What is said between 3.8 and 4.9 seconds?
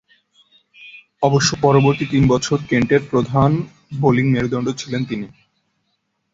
bowling মেরুদণ্ড